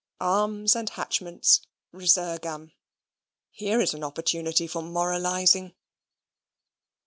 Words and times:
Arms 0.19 0.75
and 0.75 0.89
Hatchments, 0.89 1.61
Resurgam. 1.93 2.71
Here 3.51 3.79
is 3.79 3.93
an 3.93 4.03
opportunity 4.03 4.65
for 4.65 4.81
moralising! 4.81 5.75